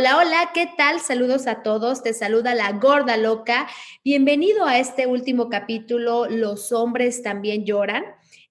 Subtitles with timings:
[0.00, 0.98] Hola, hola, ¿qué tal?
[1.00, 2.02] Saludos a todos.
[2.02, 3.68] Te saluda la gorda loca.
[4.02, 8.04] Bienvenido a este último capítulo, Los hombres también lloran.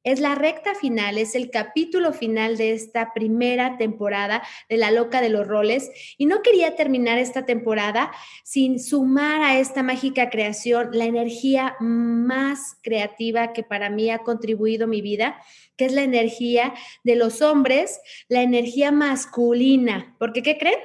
[0.04, 5.22] Es la recta final, es el capítulo final de esta primera temporada de La Loca
[5.22, 5.90] de los Roles.
[6.20, 8.12] Y no quería terminar esta temporada
[8.44, 14.86] sin sumar a esta mágica creación la energía más creativa que para mí ha contribuido
[14.86, 15.42] mi vida,
[15.78, 20.16] que es la energía de los hombres, la energía masculina.
[20.20, 20.78] Porque, ¿qué creen?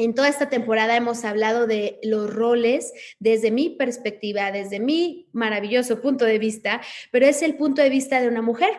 [0.00, 6.00] En toda esta temporada hemos hablado de los roles desde mi perspectiva, desde mi maravilloso
[6.00, 6.80] punto de vista,
[7.10, 8.70] pero es el punto de vista de una mujer.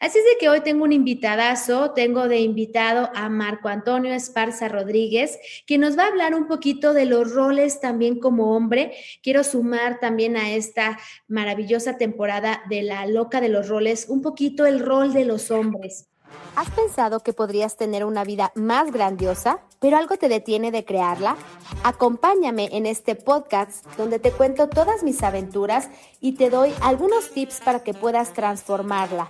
[0.00, 4.66] Así es de que hoy tengo un invitadazo, tengo de invitado a Marco Antonio Esparza
[4.66, 8.96] Rodríguez, quien nos va a hablar un poquito de los roles también como hombre.
[9.22, 10.98] Quiero sumar también a esta
[11.28, 16.08] maravillosa temporada de la loca de los roles un poquito el rol de los hombres.
[16.56, 21.36] ¿Has pensado que podrías tener una vida más grandiosa, pero algo te detiene de crearla?
[21.82, 25.90] Acompáñame en este podcast donde te cuento todas mis aventuras
[26.20, 29.26] y te doy algunos tips para que puedas transformarla.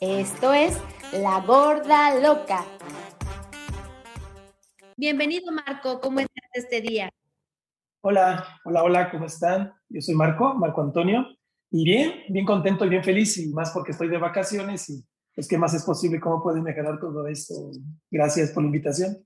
[0.00, 0.78] Esto es
[1.12, 2.64] La Gorda Loca.
[4.96, 7.08] Bienvenido Marco, ¿cómo estás este día?
[8.02, 9.72] Hola, hola, hola, ¿cómo están?
[9.88, 11.26] Yo soy Marco, Marco Antonio,
[11.70, 15.04] y bien, bien contento y bien feliz, y más porque estoy de vacaciones y
[15.34, 16.20] pues, ¿qué más es posible?
[16.20, 17.54] ¿Cómo puede mejorar todo esto?
[18.10, 19.16] Gracias por la invitación.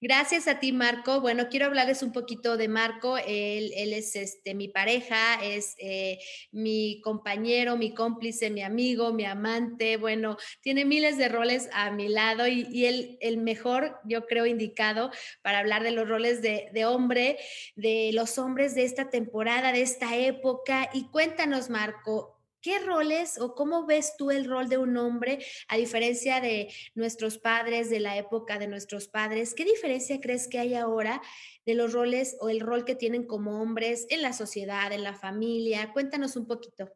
[0.00, 1.20] Gracias a ti, Marco.
[1.20, 3.18] Bueno, quiero hablarles un poquito de Marco.
[3.18, 6.18] Él, es este, mi pareja, es eh,
[6.52, 9.96] mi compañero, mi cómplice, mi amigo, mi amante.
[9.96, 14.46] Bueno, tiene miles de roles a mi lado y, y él, el mejor, yo creo,
[14.46, 15.10] indicado
[15.42, 17.38] para hablar de los roles de, de hombre,
[17.76, 20.90] de los hombres de esta temporada, de esta época.
[20.92, 25.76] Y cuéntanos, Marco, ¿Qué roles o cómo ves tú el rol de un hombre a
[25.76, 29.54] diferencia de nuestros padres, de la época de nuestros padres?
[29.54, 31.22] ¿Qué diferencia crees que hay ahora
[31.64, 35.14] de los roles o el rol que tienen como hombres en la sociedad, en la
[35.14, 35.90] familia?
[35.94, 36.90] Cuéntanos un poquito.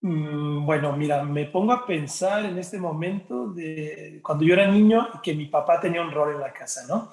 [0.00, 5.08] Mm, bueno, mira, me pongo a pensar en este momento de cuando yo era niño
[5.24, 7.10] que mi papá tenía un rol en la casa, ¿no?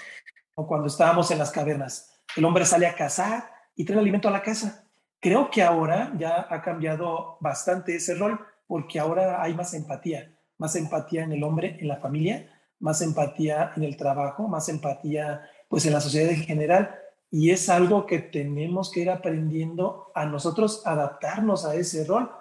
[0.53, 2.23] O cuando estábamos en las cavernas.
[2.35, 4.88] El hombre sale a cazar y trae alimento a la casa
[5.19, 10.75] Creo que ahora ya ha cambiado bastante ese rol porque ahora hay más empatía, más
[10.75, 12.49] empatía en el hombre, en la familia,
[12.79, 16.95] más empatía en el trabajo, más empatía pues en la sociedad en general.
[17.29, 22.31] Y es algo que tenemos que ir aprendiendo a nosotros adaptarnos a ese rol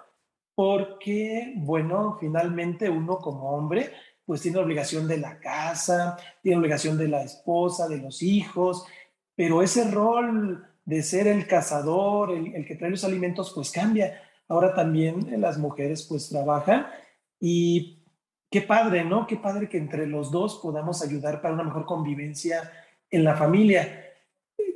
[0.55, 3.91] porque bueno, finalmente uno como hombre
[4.25, 8.85] pues tiene obligación de la casa, tiene obligación de la esposa, de los hijos,
[9.35, 14.23] pero ese rol de ser el cazador, el, que trae los alimentos, pues cambia.
[14.47, 16.87] Ahora también las mujeres pues trabajan
[17.39, 18.03] y
[18.49, 19.27] qué padre, ¿no?
[19.27, 22.71] Qué padre que entre los dos podamos ayudar para una mejor convivencia
[23.11, 24.03] en la familia.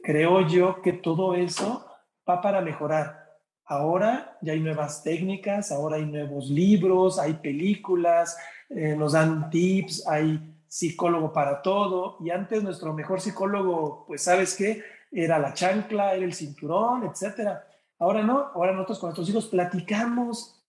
[0.04, 1.84] Creo yo que todo eso
[2.30, 3.40] va para mejorar.
[3.66, 8.38] Ahora ya hay nuevas técnicas, ahora hay nuevos libros, hay películas,
[8.70, 12.18] eh, nos dan tips, hay psicólogo para todo.
[12.20, 17.68] Y antes nuestro mejor psicólogo, pues sabes qué, era la chancla, era el cinturón, etcétera.
[18.00, 20.62] Ahora no, ahora nosotros con nuestros hijos platicamos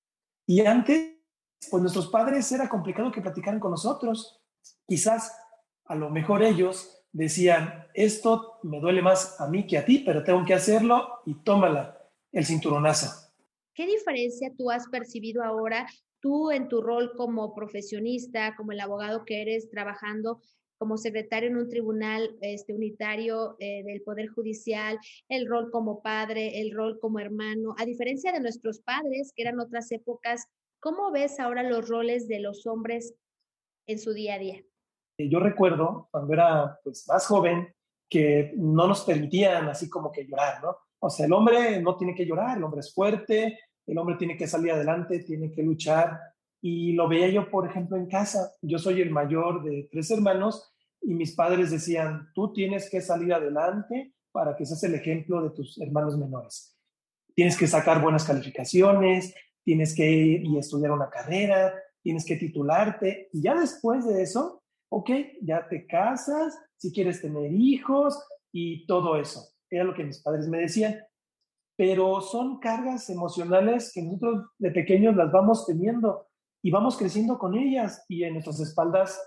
[0.47, 1.17] y antes,
[1.71, 4.41] pues nuestros padres era complicado que platicaran con nosotros.
[4.87, 5.33] Quizás
[5.87, 10.23] a lo mejor ellos decían, esto me duele más a mí que a ti, pero
[10.25, 11.99] tengo que hacerlo y tómala,
[12.33, 13.31] el cinturonazo.
[13.73, 15.87] ¿Qué diferencia tú has percibido ahora,
[16.21, 20.41] tú en tu rol como profesionista, como el abogado que eres trabajando
[20.79, 24.99] como secretario en un tribunal este, unitario eh, del Poder Judicial,
[25.29, 29.61] el rol como padre, el rol como hermano, a diferencia de nuestros padres, que eran
[29.61, 30.47] otras épocas,
[30.81, 33.15] ¿cómo ves ahora los roles de los hombres
[33.87, 34.63] en su día a día?
[35.19, 37.73] Eh, yo recuerdo cuando era pues, más joven
[38.09, 40.77] que no nos permitían así como que llorar, ¿no?
[41.01, 44.37] O sea, el hombre no tiene que llorar, el hombre es fuerte, el hombre tiene
[44.37, 46.19] que salir adelante, tiene que luchar.
[46.67, 48.55] Y lo veía yo, por ejemplo, en casa.
[48.63, 53.35] Yo soy el mayor de tres hermanos y mis padres decían, tú tienes que salir
[53.35, 56.75] adelante para que seas el ejemplo de tus hermanos menores.
[57.35, 63.29] Tienes que sacar buenas calificaciones, tienes que ir y estudiar una carrera, tienes que titularte
[63.35, 65.11] y ya después de eso, ok,
[65.43, 68.19] ya te casas, si quieres tener hijos
[68.53, 69.51] y todo eso.
[69.69, 70.99] Era lo que mis padres me decían.
[71.77, 76.27] Pero son cargas emocionales que nosotros de pequeños las vamos teniendo
[76.65, 79.23] y vamos creciendo con ellas y en nuestras espaldas,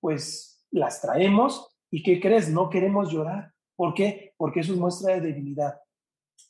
[0.00, 2.48] pues las traemos y ¿qué crees?
[2.48, 3.52] No queremos llorar.
[3.76, 4.32] ¿Por qué?
[4.38, 5.74] Porque eso es muestra de debilidad.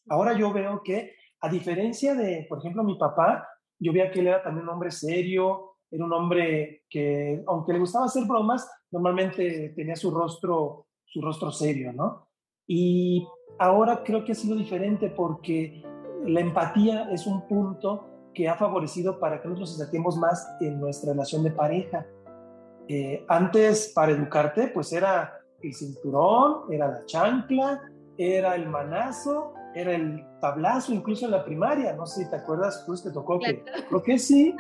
[0.08, 3.49] Ahora yo veo que, a diferencia de, por ejemplo, mi papá,
[3.81, 7.81] yo veía que él era también un hombre serio, era un hombre que, aunque le
[7.81, 12.29] gustaba hacer bromas, normalmente tenía su rostro, su rostro serio, ¿no?
[12.64, 13.26] Y
[13.58, 15.82] ahora creo que ha sido diferente porque
[16.26, 20.79] la empatía es un punto que ha favorecido para que nosotros nos acerquemos más en
[20.79, 22.06] nuestra relación de pareja.
[22.87, 27.82] Eh, antes, para educarte, pues era el cinturón, era la chancla,
[28.17, 31.96] era el manazo, era el tablazo, incluso en la primaria.
[31.96, 34.55] No sé si te acuerdas, pues te tocó que, creo que sí,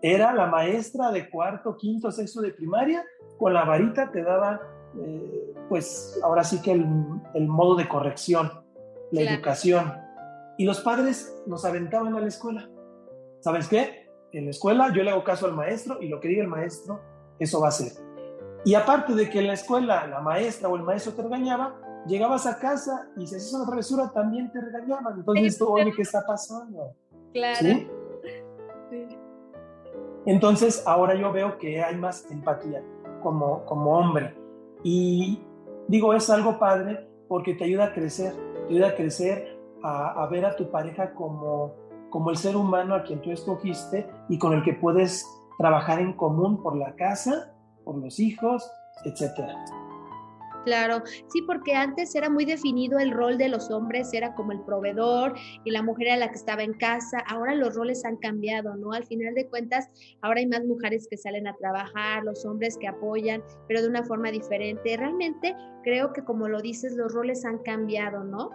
[0.00, 3.04] era la maestra de cuarto, quinto, sexto de primaria,
[3.36, 4.60] con la varita te daba,
[4.96, 8.52] eh, pues ahora sí que el, modo de corrección,
[9.10, 9.92] la educación.
[10.56, 12.68] Y los padres nos aventaban a la escuela.
[13.42, 14.08] ¿Sabes qué?
[14.30, 17.00] En la escuela yo le hago caso al maestro y lo que diga el maestro,
[17.40, 17.92] eso va a ser.
[18.64, 21.74] Y aparte de que en la escuela la maestra o el maestro te regañaba,
[22.06, 25.18] llegabas a casa y si haces una travesura también te regañaban.
[25.18, 26.94] Entonces, oye, ¿qué está pasando?
[27.32, 27.58] Claro.
[27.58, 27.88] ¿Sí?
[30.24, 32.80] Entonces, ahora yo veo que hay más empatía
[33.24, 34.36] como, como hombre.
[34.84, 35.42] Y
[35.88, 38.34] digo, es algo padre porque te ayuda a crecer,
[38.68, 41.81] te ayuda a crecer, a, a ver a tu pareja como,
[42.12, 45.26] como el ser humano a quien tú escogiste y con el que puedes
[45.58, 47.54] trabajar en común por la casa,
[47.84, 48.70] por los hijos,
[49.04, 49.64] etcétera.
[50.64, 54.60] Claro, sí, porque antes era muy definido el rol de los hombres, era como el
[54.60, 57.18] proveedor y la mujer era la que estaba en casa.
[57.26, 58.92] Ahora los roles han cambiado, ¿no?
[58.92, 59.88] Al final de cuentas,
[60.20, 64.04] ahora hay más mujeres que salen a trabajar, los hombres que apoyan, pero de una
[64.04, 64.96] forma diferente.
[64.96, 68.50] Realmente creo que como lo dices, los roles han cambiado, ¿no?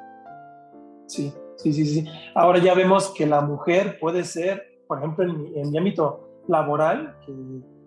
[1.07, 2.05] Sí, sí, sí, sí.
[2.33, 6.43] Ahora ya vemos que la mujer puede ser, por ejemplo, en mi, en mi ámbito
[6.47, 7.33] laboral, que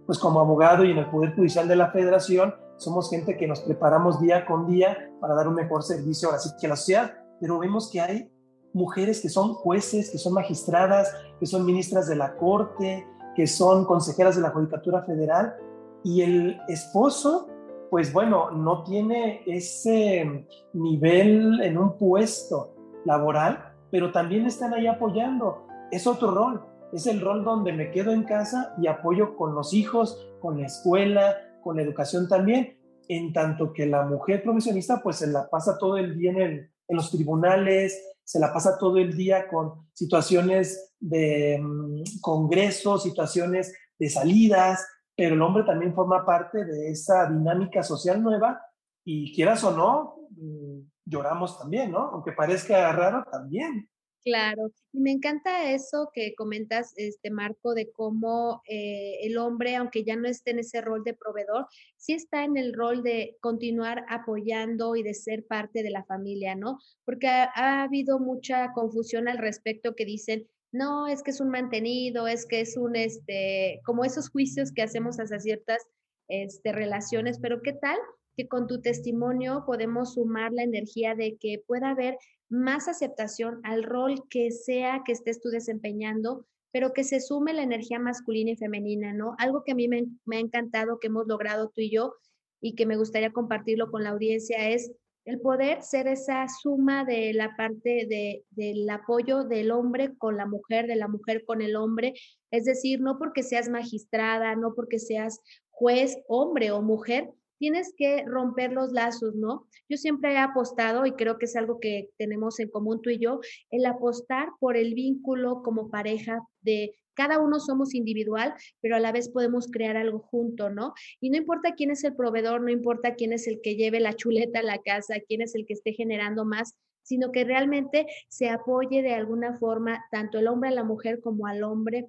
[0.06, 3.61] pues como abogado y en el Poder Judicial de la Federación, somos gente que nos
[3.61, 7.14] preparamos día con día para dar un mejor servicio ahora sí que a la sociedad,
[7.40, 8.31] pero vemos que hay
[8.72, 13.06] mujeres que son jueces, que son magistradas, que son ministras de la Corte,
[13.37, 15.55] que son consejeras de la Judicatura Federal,
[16.02, 17.49] y el esposo,
[17.90, 22.75] pues bueno, no tiene ese nivel en un puesto
[23.05, 25.67] laboral, pero también están ahí apoyando.
[25.91, 29.73] Es otro rol, es el rol donde me quedo en casa y apoyo con los
[29.73, 35.17] hijos, con la escuela, con la educación también, en tanto que la mujer profesionista pues
[35.17, 39.46] se la pasa todo el día en, los tribunales, se la pasa todo el día
[39.46, 44.85] con situaciones de mm, congresos, situaciones de salidas,
[45.17, 48.61] pero el hombre también forma parte de esa dinámica social nueva
[49.05, 52.10] y quieras o no, mm, lloramos también, ¿no?
[52.12, 53.90] Aunque parezca raro, también.
[54.22, 60.04] Claro, y me encanta eso que comentas, este Marco, de cómo eh, el hombre, aunque
[60.04, 61.66] ya no esté en ese rol de proveedor,
[61.96, 66.54] sí está en el rol de continuar apoyando y de ser parte de la familia,
[66.54, 66.78] ¿no?
[67.06, 72.28] Porque ha, habido mucha confusión al respecto que dicen, no, es que es un mantenido,
[72.28, 75.82] es que es un, este, como esos juicios que hacemos hacia ciertas
[76.28, 77.96] este, relaciones, pero ¿qué tal?
[78.40, 82.16] Que con tu testimonio podemos sumar la energía de que pueda haber
[82.48, 87.62] más aceptación al rol que sea que estés tú desempeñando, pero que se sume la
[87.62, 89.34] energía masculina y femenina, ¿no?
[89.38, 92.14] Algo que a mí me, ha encantado que hemos logrado tú y yo
[92.62, 94.90] y que me gustaría compartirlo con la audiencia es
[95.26, 100.46] el poder ser esa suma de la parte de, del apoyo del hombre con la
[100.46, 102.14] mujer, de la mujer con el hombre,
[102.50, 108.24] es decir, no porque seas magistrada, no porque seas juez, hombre o mujer, tienes que
[108.26, 109.66] romper los lazos, ¿no?
[109.88, 113.19] Yo siempre he apostado, y creo que es algo que tenemos en común tú y
[113.19, 113.40] yo,
[113.70, 119.12] el apostar por el vínculo como pareja de cada uno somos individual, pero a la
[119.12, 120.94] vez podemos crear algo junto, ¿no?
[121.20, 124.14] Y no importa quién es el proveedor, no importa quién es el que lleve la
[124.14, 128.48] chuleta a la casa, quién es el que esté generando más, sino que realmente se
[128.48, 132.06] apoye de alguna forma tanto el hombre a la mujer como al hombre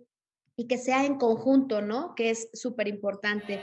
[0.56, 2.16] y que sea en conjunto, ¿no?
[2.16, 3.60] Que es súper importante.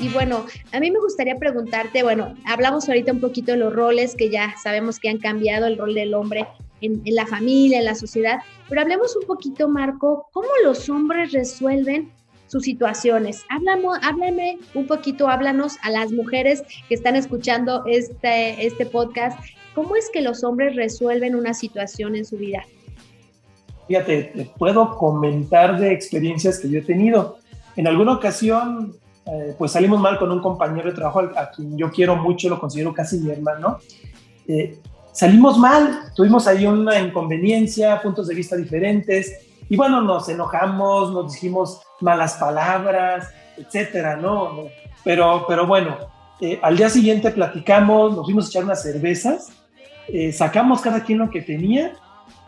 [0.00, 4.14] Y, bueno, a mí me gustaría preguntarte, bueno, hablamos ahorita un poquito de los roles
[4.14, 6.46] que ya sabemos que han cambiado, el rol del hombre
[6.80, 8.38] en, la familia, en la sociedad,
[8.68, 12.12] pero hablemos un poquito, Marco, cómo los hombres resuelven
[12.46, 13.44] sus situaciones.
[13.50, 19.38] Háblame, háblame un poquito, háblanos a las mujeres que están escuchando este, este podcast,
[19.74, 22.64] ¿cómo es que los hombres resuelven una situación en su vida?
[23.86, 27.38] Fíjate, te puedo comentar de experiencias que yo he tenido.
[27.74, 28.96] En alguna ocasión
[29.32, 32.58] eh, pues salimos mal con un compañero de trabajo a, quien yo quiero mucho, lo
[32.58, 33.78] considero casi mi hermano.
[34.46, 34.78] Eh,
[35.12, 41.32] salimos mal, tuvimos ahí una inconveniencia, puntos de vista diferentes, y bueno, nos enojamos, nos
[41.34, 44.68] dijimos malas palabras, etcétera, ¿no?
[45.04, 45.96] Pero, pero bueno,
[46.40, 49.48] eh, al día siguiente platicamos, nos fuimos a echar unas cervezas,
[50.06, 51.92] eh, sacamos cada quien lo que tenía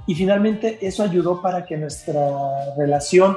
[0.07, 3.37] y finalmente eso ayudó para que nuestra relación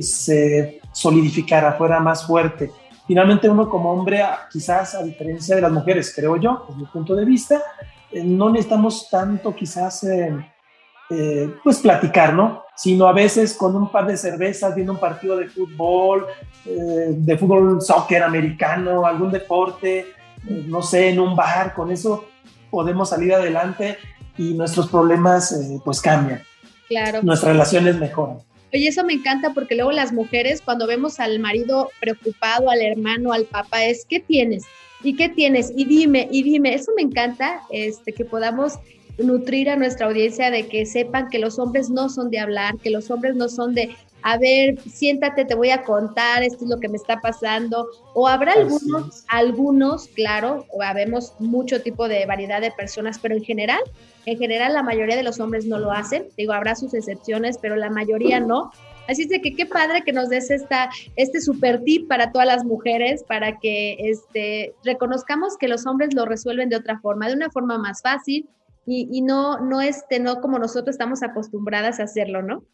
[0.00, 2.70] se solidificara, fuera más fuerte.
[3.06, 7.14] Finalmente uno como hombre, quizás a diferencia de las mujeres, creo yo, desde mi punto
[7.14, 7.62] de vista,
[8.10, 12.62] eh, no necesitamos tanto quizás eh, pues platicar, ¿no?
[12.74, 16.26] Sino a veces con un par de cervezas, viendo un partido de fútbol,
[16.64, 20.06] eh, de fútbol, soccer americano, algún deporte,
[20.48, 22.24] no sé, en un bar, con eso
[22.70, 23.98] podemos salir adelante
[24.38, 26.42] y nuestros problemas pues cambian.
[26.88, 27.22] Claro.
[27.22, 28.38] Nuestras relaciones mejoran.
[28.74, 33.32] Oye, eso me encanta porque luego las mujeres, cuando vemos al marido preocupado, al hermano,
[33.32, 34.64] al papá, es, ¿qué tienes?
[35.04, 35.72] ¿Y qué tienes?
[35.76, 36.74] Y dime, y dime.
[36.74, 38.80] Eso me encanta, este, que podamos
[39.18, 42.90] nutrir a nuestra audiencia de que sepan que los hombres no son de hablar, que
[42.90, 46.80] los hombres no son de, a ver, siéntate, te voy a contar, esto es lo
[46.80, 47.86] que me está pasando.
[48.14, 53.44] O habrá algunos, algunos, claro, o habemos mucho tipo de variedad de personas, pero en
[53.44, 53.80] general
[54.26, 56.28] en general, la mayoría de los hombres no lo hacen.
[56.36, 58.70] Digo, habrá sus excepciones, pero la mayoría no.
[59.06, 62.46] Así es de que qué padre que nos des esta, este super tip para todas
[62.46, 67.34] las mujeres, para que este, reconozcamos que los hombres lo resuelven de otra forma, de
[67.34, 68.48] una forma más fácil
[68.86, 72.64] y, no, no, este, no como nosotros estamos acostumbradas a hacerlo, ¿no?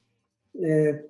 [0.55, 1.05] Eh,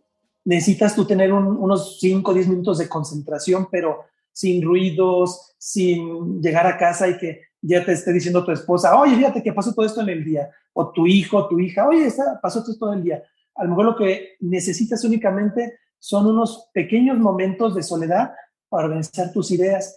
[0.50, 4.00] necesitas tú tener unos 5 o 10 minutos de concentración, pero
[4.32, 9.14] sin ruidos, sin llegar a casa y que ya te esté diciendo tu esposa, oye,
[9.14, 12.40] fíjate que pasó todo esto en el día, o tu hijo, tu hija, oye, está,
[12.42, 13.22] pasó todo esto en el día.
[13.54, 18.32] A lo mejor lo que necesitas únicamente son unos pequeños momentos de soledad
[18.68, 19.96] para organizar tus ideas.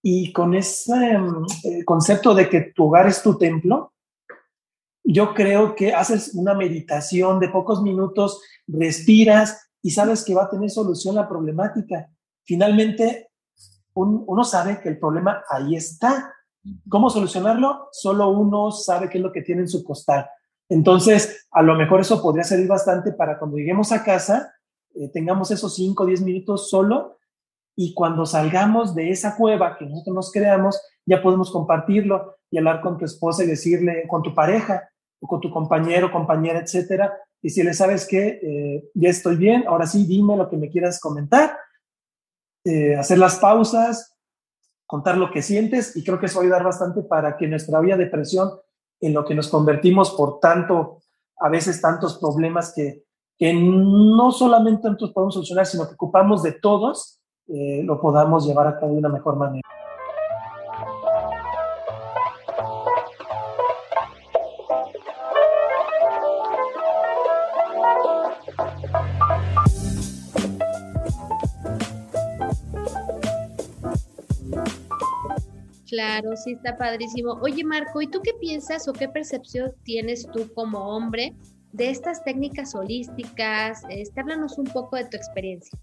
[0.00, 1.18] Y con ese
[1.64, 3.92] eh, concepto de que tu hogar es tu templo,
[5.04, 10.50] yo creo que haces una meditación de pocos minutos, respiras y sabes que va a
[10.50, 12.08] tener solución la problemática.
[12.44, 13.30] Finalmente,
[13.94, 16.32] uno sabe que el problema ahí está
[16.88, 17.88] ¿Cómo solucionarlo?
[17.90, 20.26] Solo uno sabe qué es lo que tiene en su costal.
[20.68, 24.54] Entonces, a lo mejor eso podría servir bastante para cuando lleguemos a casa,
[24.94, 27.18] eh, tengamos esos 5 o 10 minutos solo
[27.74, 32.80] y cuando salgamos de esa cueva que nosotros nos creamos, ya podemos compartirlo y hablar
[32.80, 34.88] con tu esposa y decirle, con tu pareja
[35.20, 37.12] o con tu compañero, compañera, etcétera,
[37.42, 40.70] y si le sabes que eh, ya estoy bien, ahora sí, dime lo que me
[40.70, 41.58] quieras comentar,
[42.64, 44.16] eh, hacer las pausas,
[44.86, 47.80] contar lo que sientes y creo que eso va a ayudar bastante para que nuestra
[47.80, 48.50] vida de depresión,
[49.00, 51.00] en lo que nos convertimos por tanto,
[51.38, 53.04] a veces tantos problemas que,
[53.36, 58.68] que no solamente nosotros podemos solucionar, sino que ocupamos de todos, eh, lo podamos llevar
[58.68, 59.68] a cabo de una mejor manera.
[75.92, 77.32] Claro, sí, está padrísimo.
[77.42, 81.34] Oye, Marco, ¿y tú qué piensas o qué percepción tienes tú como hombre
[81.72, 83.82] de estas técnicas holísticas?
[83.90, 85.78] Este, háblanos un poco de tu experiencia.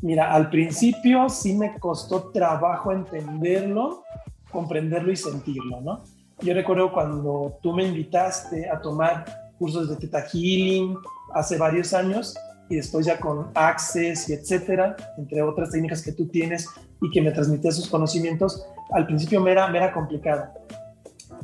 [0.00, 4.04] Mira, al principio sí me costó trabajo entenderlo,
[4.48, 6.04] comprenderlo y sentirlo, ¿no?
[6.42, 9.24] Yo recuerdo cuando tú me invitaste a tomar
[9.58, 10.96] cursos de Theta Healing
[11.34, 12.36] hace varios años
[12.68, 16.68] y después ya con Access y etcétera, entre otras técnicas que tú tienes
[17.02, 20.48] y que me transmitías sus conocimientos, al principio me era, me era complicado.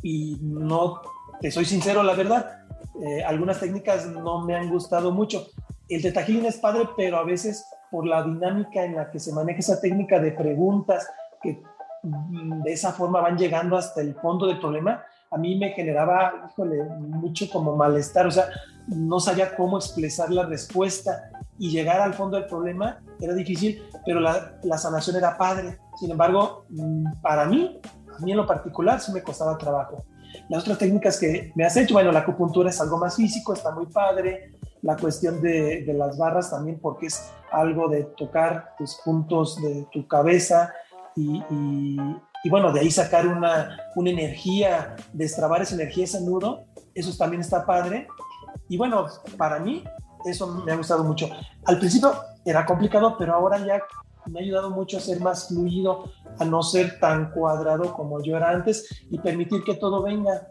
[0.01, 1.01] Y no,
[1.39, 2.63] te soy sincero, la verdad,
[3.03, 5.47] eh, algunas técnicas no me han gustado mucho.
[5.89, 9.33] El Theta Healing es padre, pero a veces por la dinámica en la que se
[9.33, 11.07] maneja esa técnica de preguntas
[11.41, 11.61] que
[12.03, 16.49] mm, de esa forma van llegando hasta el fondo del problema, a mí me generaba,
[16.49, 18.45] híjole, mucho como malestar, o sea,
[18.87, 24.19] no sabía cómo expresar la respuesta y llegar al fondo del problema era difícil, pero
[24.19, 25.79] la, la sanación era padre.
[25.99, 27.79] Sin embargo, mm, para mí,
[28.15, 30.03] a mí en lo particular, sí me costaba trabajo.
[30.49, 33.71] Las otras técnicas que me has hecho, bueno, la acupuntura es algo más físico, está
[33.71, 34.53] muy padre.
[34.81, 39.87] La cuestión de, de las barras también, porque es algo de tocar tus puntos de
[39.91, 40.71] tu cabeza
[41.15, 41.97] y, y,
[42.43, 47.41] y bueno, de ahí sacar una, una energía, destrabar esa energía, ese nudo, eso también
[47.41, 48.07] está padre.
[48.69, 49.83] Y bueno, para mí
[50.25, 51.29] eso me ha gustado mucho.
[51.65, 52.13] Al principio
[52.45, 53.81] era complicado, pero ahora ya
[54.29, 56.05] me ha ayudado mucho a ser más fluido,
[56.39, 60.47] a no ser tan cuadrado como yo era antes y permitir que todo venga.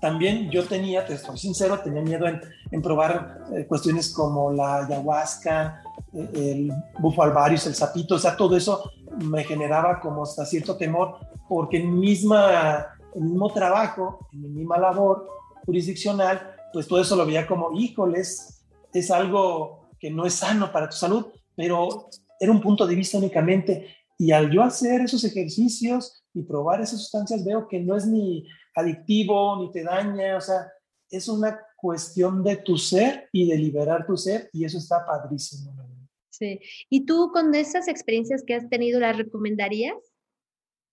[0.00, 5.82] También yo tenía, te estoy sincero, tenía miedo en, probar eh, cuestiones como la ayahuasca,
[6.12, 8.92] eh, el bufo alvarius, el sapito, o sea, todo eso
[9.24, 11.16] me generaba como hasta cierto temor,
[11.48, 15.26] porque en, misma, en mismo trabajo, en mi misma labor
[15.66, 18.57] jurisdiccional, pues todo eso lo veía como, híjoles,
[18.92, 21.26] es algo que no es sano para tu salud,
[21.56, 23.96] pero era un punto de vista únicamente.
[24.16, 28.46] Y al yo hacer esos ejercicios y probar esas sustancias, veo que no es ni
[28.74, 30.70] adictivo, ni te daña, o sea,
[31.10, 35.72] es una cuestión de tu ser y de liberar tu ser, y eso está padrísimo.
[36.30, 36.60] Sí.
[36.88, 39.96] ¿Y tú con esas experiencias que has tenido, las recomendarías?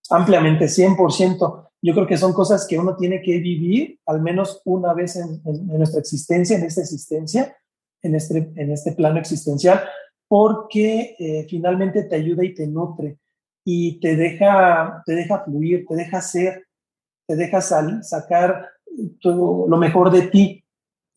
[0.10, 1.70] Ampliamente, 100%.
[1.82, 5.42] Yo creo que son cosas que uno tiene que vivir al menos una vez en,
[5.66, 7.56] nuestra existencia, en esta existencia,
[8.05, 9.81] en este, en este plano existencial,
[10.27, 13.17] porque eh, finalmente te ayuda y te nutre
[13.65, 16.67] y te deja, te deja fluir, te deja ser,
[17.27, 18.69] te deja sacar
[19.19, 20.63] todo lo mejor de ti.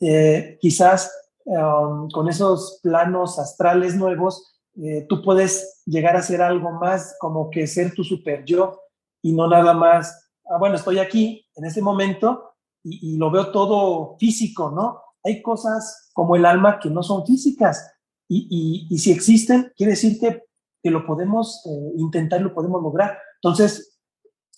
[0.00, 1.12] Eh, quizás
[1.44, 7.50] um, con esos planos astrales nuevos, eh, tú puedes llegar a ser algo más como
[7.50, 8.80] que ser tu super yo
[9.22, 12.54] y no nada más, ah, bueno, estoy aquí en este momento
[12.84, 15.02] y, lo veo todo físico, ¿no?
[15.24, 17.94] Hay cosas como el alma que no son físicas
[18.28, 20.42] y, y, si existen, quiere decir que,
[20.90, 23.16] lo podemos eh, intentar, lo podemos lograr.
[23.40, 24.00] Entonces,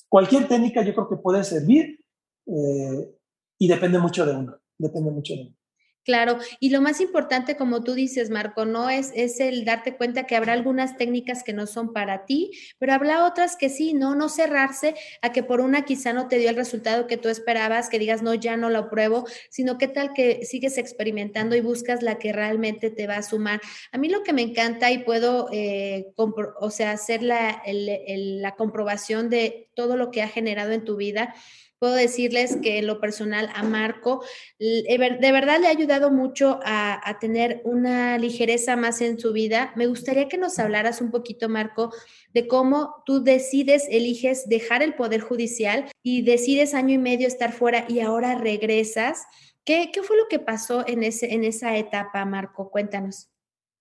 [0.09, 2.03] cualquier técnica yo creo que puede servir
[2.47, 3.15] eh,
[3.59, 5.57] y depende mucho de uno, depende mucho de uno.
[6.03, 10.27] Claro, y lo más importante, como tú dices, Marco, no es, es el darte cuenta
[10.27, 14.15] que habrá algunas técnicas que no son para ti, pero habrá otras que sí, no,
[14.15, 17.91] no cerrarse a que por una quizá no te dio el resultado que tú esperabas,
[17.91, 22.03] que digas, no, ya no lo pruebo, sino qué tal que sigues experimentando y buscas
[22.03, 23.61] la que realmente te va a sumar.
[23.93, 29.29] A mí lo que me encanta y puedo, eh, o sea, hacer la, la comprobación
[29.29, 31.35] de todo lo que ha generado en tu vida
[31.81, 34.23] puedo decirles que en lo personal a Marco
[34.59, 39.73] de verdad le ha ayudado mucho a, tener una ligereza más en su vida.
[39.77, 41.91] Me gustaría que nos hablaras un poquito, Marco,
[42.35, 47.53] de cómo tú decides, eliges dejar el Poder Judicial y decides año y medio estar
[47.53, 49.25] fuera y ahora regresas.
[49.65, 52.71] ¿Qué, qué fue lo que pasó en, ese, en esa etapa, Marco?
[52.71, 53.31] Cuéntanos.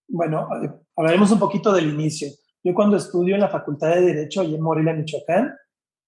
[0.08, 0.48] Bueno,
[0.96, 2.30] hablaremos un poquito del inicio.
[2.64, 5.54] Yo cuando estudio en la Facultad de Derecho, allí en Morelia, Michoacán,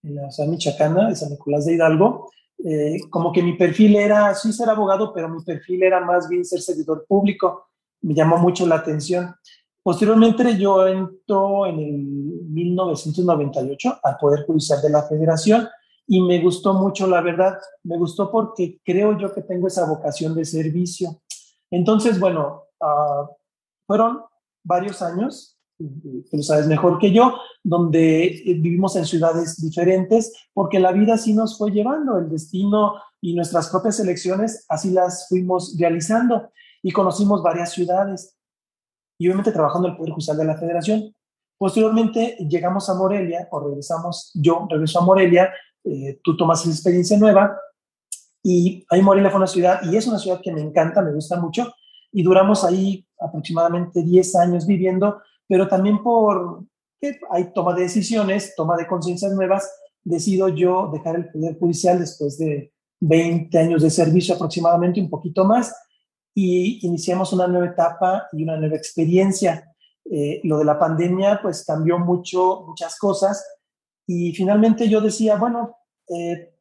[0.03, 2.29] en la ciudad michoacana de San Nicolás de Hidalgo,
[2.63, 6.45] eh, como que mi perfil era, sí ser abogado, pero mi perfil era más bien
[6.45, 7.67] ser servidor público.
[8.01, 9.35] Me llamó mucho la atención.
[9.83, 11.97] Posteriormente yo entro en el
[12.49, 15.67] 1998 al Poder Judicial de la Federación
[16.07, 20.35] y me gustó mucho, la verdad, me gustó porque creo yo que tengo esa vocación
[20.35, 21.21] de servicio.
[21.71, 23.27] Entonces, bueno, uh,
[23.87, 24.21] fueron
[24.63, 25.57] varios años
[26.29, 31.17] tú lo sabes mejor que yo, donde eh, vivimos en ciudades diferentes, porque la vida
[31.17, 36.91] sí nos fue llevando, el destino y nuestras propias elecciones así las fuimos realizando y
[36.91, 38.35] conocimos varias ciudades
[39.19, 41.15] y obviamente trabajando en el Poder Judicial de la Federación.
[41.57, 47.17] Posteriormente llegamos a Morelia o regresamos, yo regreso a Morelia, eh, tú tomas esa experiencia
[47.19, 47.55] nueva
[48.43, 51.39] y ahí Morelia fue una ciudad y es una ciudad que me encanta, me gusta
[51.39, 51.71] mucho
[52.11, 56.63] y duramos ahí aproximadamente 10 años viviendo pero también por
[57.01, 59.69] que hay toma de decisiones, toma de conciencias nuevas,
[60.01, 65.43] decido yo dejar el Poder Judicial después de 20 años de servicio aproximadamente, un poquito
[65.43, 65.75] más,
[66.33, 69.69] y iniciamos una nueva etapa y una nueva experiencia.
[70.09, 73.45] Eh, lo de la pandemia pues cambió mucho, muchas cosas,
[74.07, 75.75] y finalmente yo decía, bueno,
[76.07, 76.55] eh,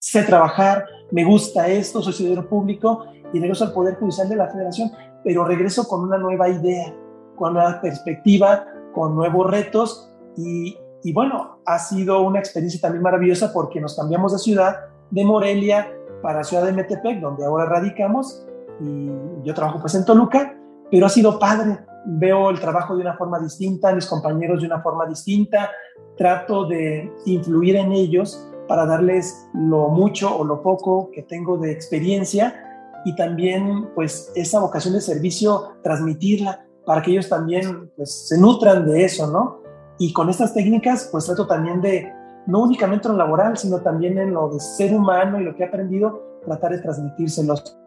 [0.00, 4.50] sé trabajar, me gusta esto, soy ciudadano público y regreso al Poder Judicial de la
[4.50, 4.90] Federación,
[5.22, 6.92] pero regreso con una nueva idea
[7.36, 13.52] con nueva perspectiva, con nuevos retos y, y, bueno, ha sido una experiencia también maravillosa
[13.52, 14.76] porque nos cambiamos de ciudad,
[15.10, 15.92] de Morelia
[16.22, 18.46] para Ciudad de Metepec, donde ahora radicamos
[18.80, 19.10] y
[19.44, 20.56] yo trabajo pues en Toluca,
[20.90, 24.82] pero ha sido padre, veo el trabajo de una forma distinta, mis compañeros de una
[24.82, 25.70] forma distinta,
[26.16, 31.72] trato de influir en ellos para darles lo mucho o lo poco que tengo de
[31.72, 32.54] experiencia
[33.04, 38.86] y también pues esa vocación de servicio transmitirla para que ellos también pues, se nutran
[38.86, 39.62] de eso, ¿no?
[39.98, 42.12] Y con estas técnicas, pues trato también de,
[42.46, 45.62] no únicamente en lo laboral, sino también en lo de ser humano y lo que
[45.62, 47.78] he aprendido, tratar de transmitírselos.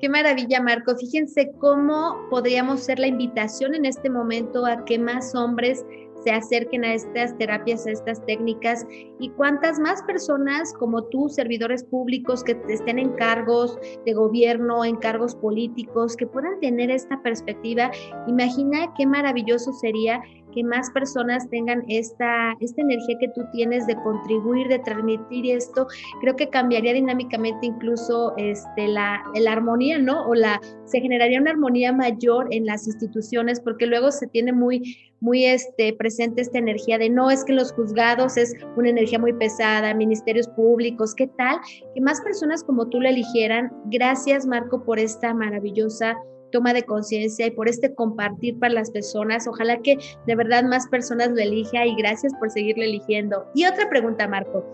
[0.00, 0.96] Qué maravilla, Marco.
[0.96, 5.84] Fíjense cómo podríamos ser la invitación en este momento a que más hombres
[6.22, 8.86] se acerquen a estas terapias, a estas técnicas
[9.18, 14.96] y cuántas más personas como tú, servidores públicos que estén en cargos de gobierno, en
[14.96, 17.90] cargos políticos, que puedan tener esta perspectiva.
[18.26, 20.22] Imagina qué maravilloso sería
[20.54, 25.86] que más personas tengan esta, esta energía que tú tienes de contribuir, de transmitir esto,
[26.20, 30.26] creo que cambiaría dinámicamente incluso este, la, la armonía, ¿no?
[30.26, 34.96] O la, se generaría una armonía mayor en las instituciones, porque luego se tiene muy,
[35.20, 39.32] muy este, presente esta energía de no, es que los juzgados es una energía muy
[39.34, 41.58] pesada, ministerios públicos, ¿qué tal?
[41.94, 43.70] Que más personas como tú lo eligieran.
[43.86, 46.16] Gracias, Marco, por esta maravillosa
[46.50, 49.46] toma de conciencia y por este compartir para las personas.
[49.46, 53.46] Ojalá que de verdad más personas lo elijan y gracias por seguirlo eligiendo.
[53.54, 54.64] Y otra pregunta, Marco.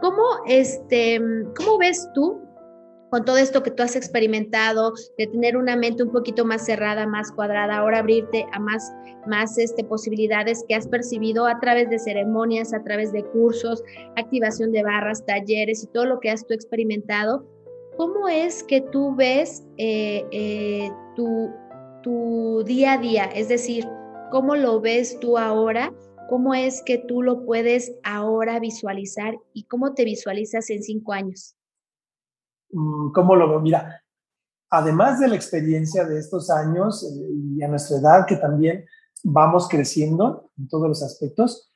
[0.00, 1.20] ¿Cómo, este,
[1.56, 2.40] ¿Cómo ves tú
[3.12, 7.06] con todo esto que tú has experimentado, de tener una mente un poquito más cerrada,
[7.06, 8.90] más cuadrada, ahora abrirte a más,
[9.26, 13.84] más este, posibilidades que has percibido a través de ceremonias, a través de cursos,
[14.16, 17.44] activación de barras, talleres y todo lo que has tú experimentado,
[17.96, 21.50] ¿cómo es que tú ves eh, eh, tu,
[22.02, 23.24] tu día a día?
[23.24, 23.86] Es decir,
[24.30, 25.92] ¿cómo lo ves tú ahora?
[26.28, 31.56] ¿Cómo es que tú lo puedes ahora visualizar y cómo te visualizas en cinco años?
[32.70, 33.60] Mm, ¿Cómo lo veo?
[33.60, 34.02] Mira,
[34.70, 38.86] además de la experiencia de estos años eh, y a nuestra edad, que también
[39.22, 41.70] vamos creciendo en todos los aspectos,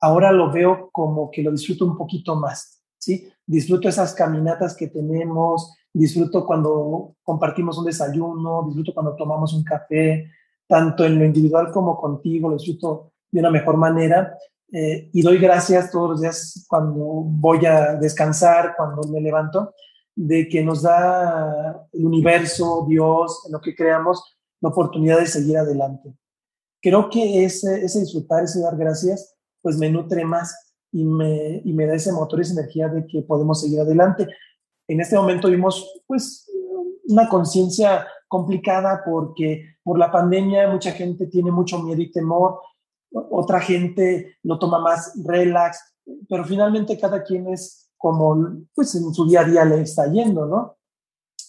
[0.00, 3.32] ahora lo veo como que lo disfruto un poquito más, ¿sí?
[3.46, 10.30] Disfruto esas caminatas que tenemos, disfruto cuando compartimos un desayuno, disfruto cuando tomamos un café,
[10.66, 14.36] tanto en lo individual como contigo, lo disfruto de una mejor manera.
[14.72, 19.74] Eh, y doy gracias todos los días cuando voy a descansar, cuando me levanto,
[20.14, 25.58] de que nos da el universo, Dios, en lo que creamos, la oportunidad de seguir
[25.58, 26.14] adelante.
[26.82, 30.65] Creo que ese, ese disfrutar, ese dar gracias, pues me nutre más
[30.96, 34.26] y me, y me da ese motor, esa energía de que podemos seguir adelante.
[34.88, 36.50] En este momento vimos, pues,
[37.08, 42.60] una conciencia complicada porque por la pandemia mucha gente tiene mucho miedo y temor,
[43.12, 45.78] otra gente lo toma más relax,
[46.30, 50.46] pero finalmente cada quien es como pues en su día a día le está yendo,
[50.46, 50.76] ¿no?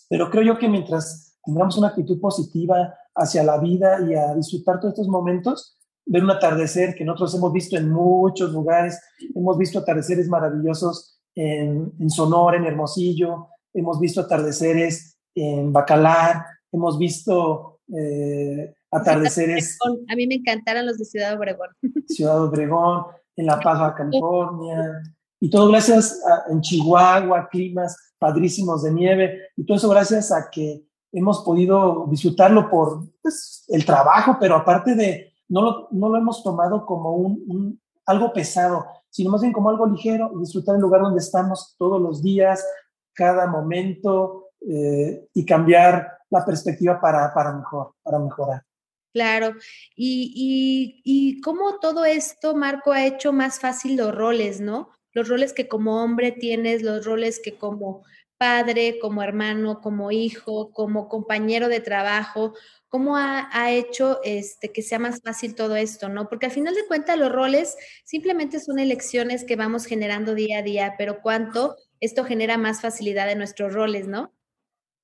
[0.10, 4.80] Pero creo yo que mientras tengamos una actitud positiva hacia la vida y a disfrutar
[4.80, 5.77] todos estos momentos,
[6.08, 9.00] ver un atardecer que nosotros hemos visto en muchos lugares,
[9.36, 16.98] hemos visto atardeceres maravillosos en, en Sonora, en Hermosillo, hemos visto atardeceres en Bacalar, hemos
[16.98, 19.78] visto eh, atardeceres...
[20.10, 21.70] A mí me encantaron los de Ciudad Obregón.
[22.08, 25.04] Ciudad Obregón, en La Paz, California,
[25.40, 30.50] y todo gracias a, en Chihuahua, climas padrísimos de nieve, y todo eso gracias a
[30.50, 36.18] que hemos podido disfrutarlo por pues, el trabajo, pero aparte de, no lo, no lo
[36.18, 41.02] hemos tomado como un, algo pesado, sino más bien como algo ligero, disfrutar el lugar
[41.02, 42.66] donde estamos todos los días,
[43.14, 48.64] cada momento, eh, y cambiar la perspectiva para, para mejor, para mejorar.
[49.14, 49.54] Claro,
[49.96, 54.90] y, y, y cómo todo esto, Marco, ha hecho más fácil los roles, ¿no?
[55.18, 58.04] los roles que como hombre tienes, los roles que como
[58.38, 62.54] padre, como hermano, como hijo, como compañero de trabajo,
[62.90, 66.30] cómo ha, hecho este, que sea más fácil todo esto, ¿no?
[66.30, 70.64] Porque al final de cuentas los roles simplemente son elecciones que vamos generando día a
[70.64, 74.32] día, pero cuánto esto genera más facilidad en nuestros roles, ¿no?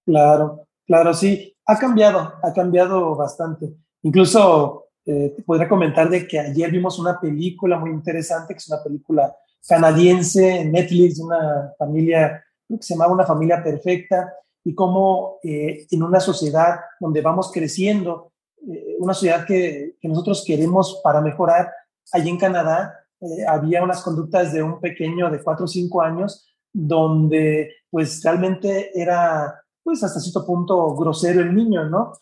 [0.05, 3.73] Claro, claro, sí, ha cambiado, ha cambiado bastante.
[4.01, 8.69] Incluso eh, te podría comentar de que ayer vimos una película muy interesante, que es
[8.69, 9.35] una película
[9.67, 16.03] canadiense en Netflix, una familia, que se llamaba Una familia perfecta, y cómo eh, en
[16.03, 21.71] una sociedad donde vamos creciendo, eh, una sociedad que, que, nosotros queremos para mejorar,
[22.11, 26.47] allí en Canadá eh, había unas conductas de un pequeño de 4 o 5 años
[26.71, 32.13] donde pues realmente era pues hasta cierto punto grosero el niño, ¿no?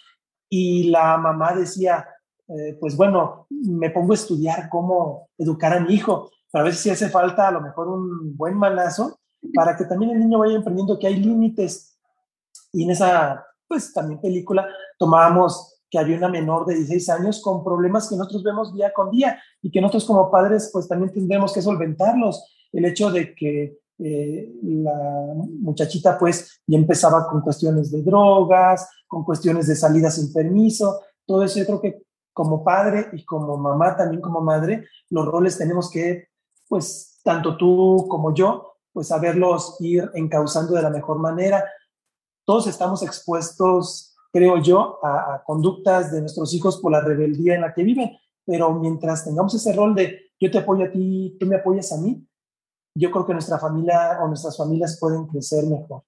[0.49, 2.05] Y la mamá decía,
[2.81, 6.89] pues bueno, me pongo a estudiar cómo educar a mi hijo pero a veces sí
[6.89, 9.19] hace falta a lo mejor un buen manazo
[9.53, 11.90] para que también el niño vaya aprendiendo que hay límites.
[12.71, 17.63] Y en esa, pues también película tomábamos que había una menor de 16 años con
[17.63, 21.53] problemas que nosotros vemos día con día y que nosotros como padres pues también tendremos
[21.53, 22.45] que solventarlos.
[22.71, 29.25] El hecho de que eh, la muchachita pues ya empezaba con cuestiones de drogas, con
[29.25, 32.03] cuestiones de salida sin permiso, todo eso yo creo que
[32.33, 36.29] como padre y como mamá también como madre, los roles tenemos que
[36.67, 41.63] pues tanto tú como yo, pues saberlos ir encauzando de la mejor manera.
[42.45, 47.73] Todos estamos expuestos, creo yo, a, conductas de nuestros hijos por la rebeldía en la
[47.73, 48.11] que viven,
[48.45, 51.97] pero mientras tengamos ese rol de yo te apoyo a ti, tú me apoyas a
[51.97, 52.25] mí,
[52.97, 56.03] yo creo que nuestra familia o nuestras familias pueden crecer mejor.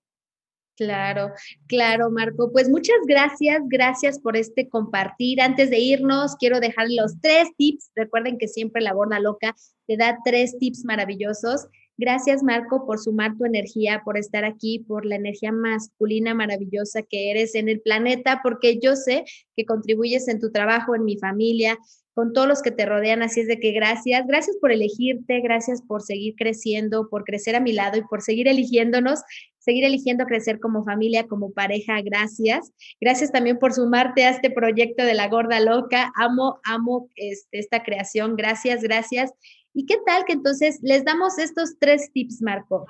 [0.76, 1.32] Claro,
[1.68, 2.52] claro, Marco.
[2.52, 5.40] Pues muchas gracias, gracias por este compartir.
[5.40, 7.92] Antes de irnos, quiero dejar los tres tips.
[7.96, 11.68] Recuerden que siempre la borda loca te da tres tips maravillosos.
[11.98, 17.30] Gracias, Marco, por sumar tu energía, por estar aquí, por la energía masculina maravillosa que
[17.30, 19.26] eres en el planeta, porque yo sé
[19.56, 21.78] que contribuyes en tu trabajo, en mi familia,
[22.14, 23.22] con todos los que te rodean.
[23.22, 27.60] Así es de que gracias, gracias por elegirte, gracias por seguir creciendo, por crecer a
[27.60, 29.22] mi lado y por seguir eligiéndonos,
[29.60, 32.02] seguir eligiendo crecer como familia, como pareja.
[32.02, 32.72] Gracias.
[33.00, 36.12] Gracias también por sumarte a este proyecto de la gorda loca.
[36.16, 38.36] Amo, amo este, esta creación.
[38.36, 39.32] Gracias, gracias.
[39.76, 42.86] ¿Y qué tal que entonces les damos estos tres tips, Marco?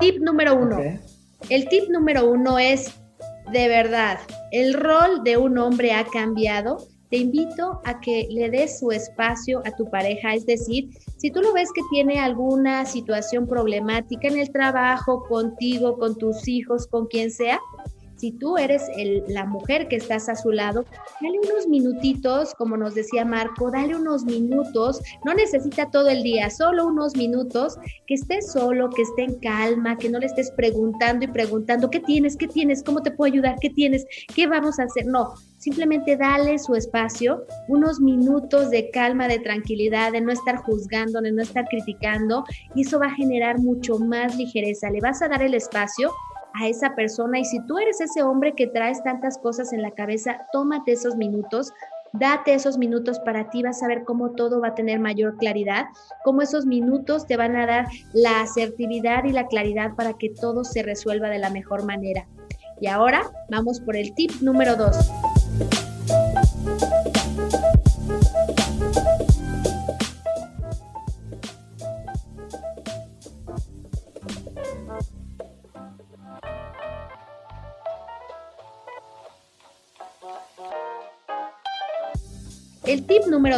[0.00, 0.78] Tip número uno.
[1.48, 3.00] El tip número uno es,
[3.52, 4.18] de verdad,
[4.50, 6.78] el rol de un hombre ha cambiado.
[7.14, 11.42] Te invito a que le des su espacio a tu pareja, es decir, si tú
[11.42, 17.06] lo ves que tiene alguna situación problemática en el trabajo, contigo, con tus hijos, con
[17.06, 17.60] quien sea,
[18.16, 18.82] si tú eres
[19.28, 20.86] la mujer que estás a su lado,
[21.20, 26.50] dale unos minutitos, como nos decía Marco, dale unos minutos, no necesita todo el día,
[26.50, 27.76] solo unos minutos,
[28.08, 32.00] que esté solo, que esté en calma, que no le estés preguntando y preguntando, ¿qué
[32.00, 32.36] tienes?
[32.36, 32.82] ¿Qué tienes?
[32.82, 33.56] ¿Cómo te puedo ayudar?
[33.60, 34.04] ¿Qué tienes?
[34.34, 35.06] ¿Qué vamos a hacer?
[35.06, 41.22] No, simplemente dale su espacio, unos minutos de calma, de tranquilidad, de no estar juzgando,
[41.22, 44.90] de no estar criticando, y eso va a generar mucho más ligereza.
[44.90, 46.12] Le vas a dar el espacio
[46.52, 49.90] a esa persona y si tú eres ese hombre que traes tantas cosas en la
[49.92, 51.72] cabeza, tómate esos minutos
[52.12, 55.86] date esos minutos para ti, vas a ver cómo todo va a tener mayor claridad,
[56.24, 60.62] cómo esos minutos te van a dar la asertividad y la claridad para que todo
[60.62, 62.28] se resuelva de la mejor manera.
[62.80, 65.43] Y ahora vamos por el tip número 2.
[65.58, 65.83] Bye.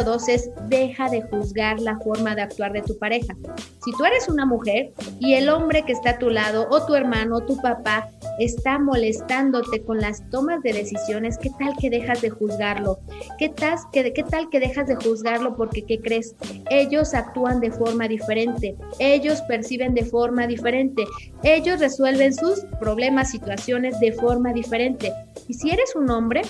[0.03, 3.35] Dos es deja de juzgar la forma de actuar de tu pareja.
[3.83, 6.95] Si tú eres una mujer y el hombre que está a tu lado o tu
[6.95, 12.21] hermano o tu papá está molestándote con las tomas de decisiones, ¿qué tal que dejas
[12.21, 12.99] de juzgarlo?
[13.37, 16.35] ¿Qué tal que, qué tal que dejas de juzgarlo porque, ¿qué crees?
[16.69, 21.05] Ellos actúan de forma diferente, ellos perciben de forma diferente,
[21.43, 25.11] ellos resuelven sus problemas, situaciones de forma diferente.
[25.47, 26.41] Y si eres un hombre,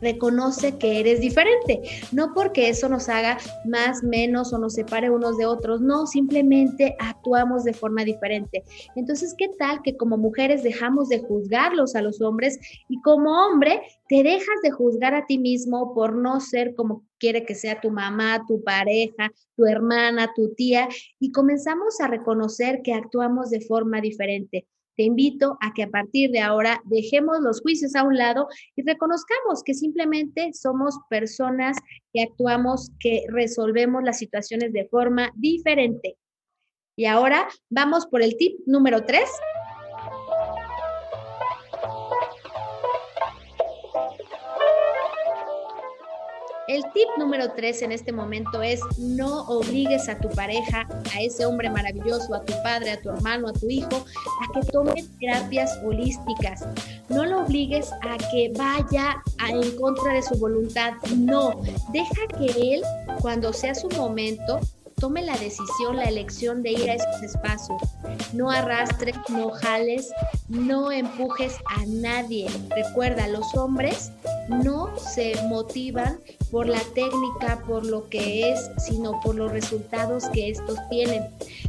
[0.00, 1.80] reconoce que eres diferente,
[2.12, 6.96] no porque eso nos haga más, menos o nos separe unos de otros, no, simplemente
[6.98, 8.64] actuamos de forma diferente.
[8.96, 12.58] Entonces, ¿qué tal que como mujeres dejamos de juzgarlos a los hombres
[12.88, 17.44] y como hombre te dejas de juzgar a ti mismo por no ser como quiere
[17.44, 22.94] que sea tu mamá, tu pareja, tu hermana, tu tía y comenzamos a reconocer que
[22.94, 24.66] actuamos de forma diferente?
[25.00, 28.82] Te invito a que a partir de ahora dejemos los juicios a un lado y
[28.82, 31.78] reconozcamos que simplemente somos personas
[32.12, 36.18] que actuamos, que resolvemos las situaciones de forma diferente.
[36.98, 39.30] Y ahora vamos por el tip número tres.
[46.70, 51.44] El tip número tres en este momento es no obligues a tu pareja, a ese
[51.44, 55.80] hombre maravilloso, a tu padre, a tu hermano, a tu hijo, a que tome terapias
[55.84, 56.64] holísticas.
[57.08, 60.92] No lo obligues a que vaya en contra de su voluntad.
[61.16, 61.60] No,
[61.92, 62.82] deja que él,
[63.20, 64.60] cuando sea su momento,
[65.00, 67.82] tome la decisión, la elección de ir a esos espacios.
[68.32, 70.08] No arrastres, no jales,
[70.48, 72.48] no empujes a nadie.
[72.76, 74.12] Recuerda, los hombres
[74.50, 76.18] no se motivan
[76.50, 81.24] por la técnica, por lo que es, sino por los resultados que estos tienen.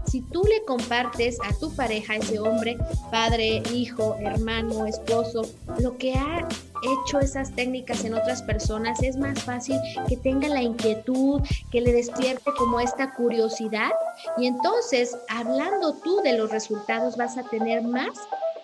[0.05, 2.77] Si tú le compartes a tu pareja, ese hombre,
[3.11, 5.43] padre, hijo, hermano, esposo,
[5.79, 6.47] lo que ha
[6.81, 9.77] hecho esas técnicas en otras personas, es más fácil
[10.09, 11.41] que tenga la inquietud,
[11.71, 13.91] que le despierte como esta curiosidad.
[14.37, 18.17] Y entonces, hablando tú de los resultados, vas a tener más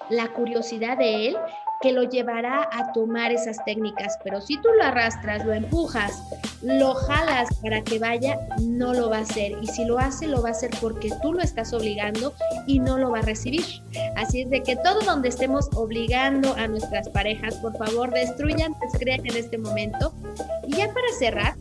[0.09, 1.37] la curiosidad de él
[1.81, 4.17] que lo llevará a tomar esas técnicas.
[4.23, 6.23] Pero si tú lo arrastras, lo empujas,
[6.61, 9.57] lo jalas para que vaya, no lo va a hacer.
[9.61, 12.33] Y si lo hace, lo va a hacer porque tú lo estás obligando
[12.65, 13.65] y no lo va a recibir.
[14.15, 19.25] Así es de que todo donde estemos obligando a nuestras parejas, por favor, destruyan, descrean
[19.25, 20.13] en este momento.
[20.65, 21.55] Y ya para cerrar,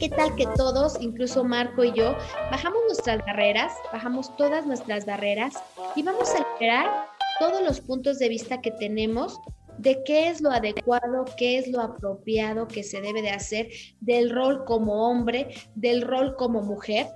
[0.00, 2.16] ¿Qué tal que todos, incluso Marco y yo,
[2.50, 5.54] bajamos nuestras barreras, bajamos todas nuestras barreras
[5.94, 9.38] y vamos a esperar todos los puntos de vista que tenemos
[9.78, 13.68] de qué es lo adecuado, qué es lo apropiado que se debe de hacer
[14.00, 17.08] del rol como hombre, del rol como mujer.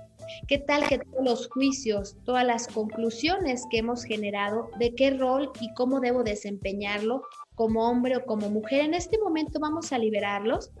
[0.47, 5.51] ¿Qué tal que todos los juicios, todas las conclusiones que hemos generado de qué rol
[5.59, 7.23] y cómo debo desempeñarlo
[7.55, 10.71] como hombre o como mujer, en este momento vamos a liberarlos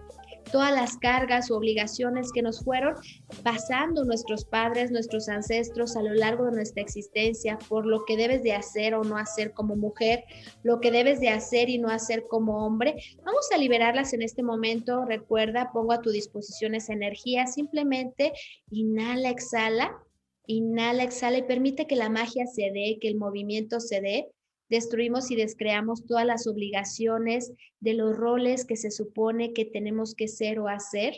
[0.51, 2.95] todas las cargas o obligaciones que nos fueron
[3.43, 8.43] pasando nuestros padres, nuestros ancestros a lo largo de nuestra existencia, por lo que debes
[8.43, 10.23] de hacer o no hacer como mujer,
[10.63, 12.95] lo que debes de hacer y no hacer como hombre.
[13.23, 15.05] Vamos a liberarlas en este momento.
[15.05, 17.47] Recuerda, pongo a tu disposición esa energía.
[17.47, 18.33] Simplemente
[18.69, 19.97] inhala, exhala,
[20.47, 24.31] inhala, exhala y permite que la magia se dé, que el movimiento se dé
[24.71, 30.29] destruimos y descreamos todas las obligaciones de los roles que se supone que tenemos que
[30.29, 31.13] ser o hacer.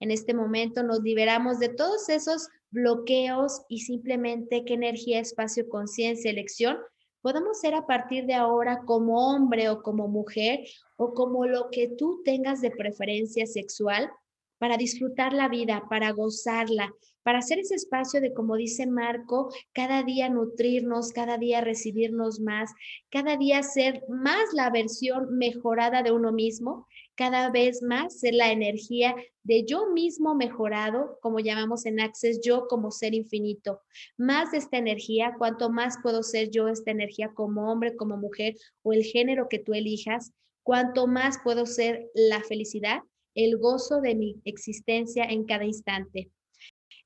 [0.00, 6.30] En este momento nos liberamos de todos esos bloqueos y simplemente qué energía, espacio, conciencia,
[6.30, 6.78] elección
[7.22, 10.60] podemos ser a partir de ahora como hombre o como mujer
[10.96, 14.10] o como lo que tú tengas de preferencia sexual
[14.58, 16.92] para disfrutar la vida, para gozarla,
[17.26, 22.70] para hacer ese espacio de, como dice Marco, cada día nutrirnos, cada día recibirnos más,
[23.10, 26.86] cada día ser más la versión mejorada de uno mismo,
[27.16, 32.68] cada vez más ser la energía de yo mismo mejorado, como llamamos en Access, yo
[32.68, 33.80] como ser infinito.
[34.16, 38.54] Más de esta energía, cuanto más puedo ser yo esta energía como hombre, como mujer
[38.82, 40.30] o el género que tú elijas,
[40.62, 43.00] cuanto más puedo ser la felicidad
[43.34, 46.30] el gozo de mi existencia en cada instante.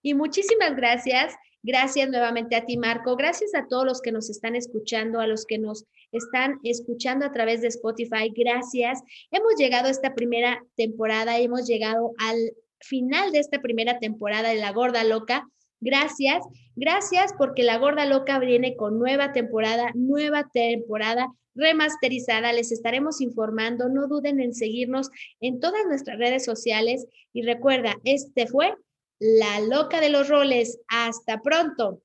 [0.02, 1.34] Y muchísimas gracias.
[1.62, 3.16] Gracias nuevamente a ti, Marco.
[3.16, 7.32] Gracias a todos los que nos están escuchando, a los que nos están escuchando a
[7.32, 8.32] través de Spotify.
[8.34, 9.02] Gracias.
[9.30, 14.56] Hemos llegado a esta primera temporada, hemos llegado al final de esta primera temporada de
[14.56, 15.46] La Gorda Loca.
[15.80, 16.44] Gracias,
[16.76, 22.52] gracias porque La Gorda Loca viene con nueva temporada, nueva temporada remasterizada.
[22.52, 23.88] Les estaremos informando.
[23.88, 25.10] No duden en seguirnos
[25.40, 27.06] en todas nuestras redes sociales.
[27.32, 28.74] Y recuerda, este fue
[29.20, 30.80] La Loca de los Roles.
[30.88, 32.00] Hasta pronto.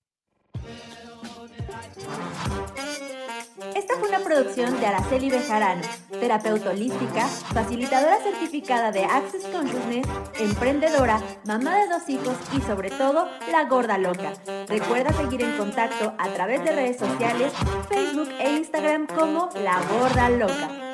[3.74, 10.06] Esta fue una producción de Araceli Bejarano, terapeuta holística, facilitadora certificada de Access Consciousness,
[10.40, 14.34] emprendedora, mamá de dos hijos y sobre todo, la gorda loca.
[14.68, 17.54] Recuerda seguir en contacto a través de redes sociales,
[17.88, 20.85] Facebook e Instagram como La Gorda Loca.